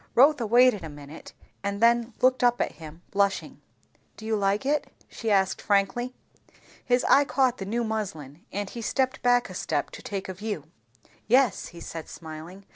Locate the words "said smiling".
11.79-12.65